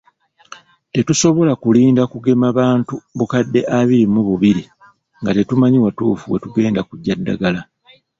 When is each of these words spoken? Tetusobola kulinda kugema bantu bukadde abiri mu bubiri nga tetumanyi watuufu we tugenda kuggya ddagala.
Tetusobola 0.93 1.53
kulinda 1.63 2.03
kugema 2.13 2.47
bantu 2.59 2.93
bukadde 3.17 3.59
abiri 3.79 4.05
mu 4.13 4.21
bubiri 4.27 4.63
nga 5.19 5.31
tetumanyi 5.35 5.77
watuufu 5.83 6.25
we 6.31 6.37
tugenda 6.45 6.81
kuggya 6.89 7.13
ddagala. 7.19 7.61